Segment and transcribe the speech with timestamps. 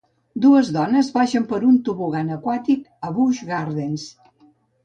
[0.43, 4.09] Dues dones baixen per un tobogan aquàtic a Busch Gardens.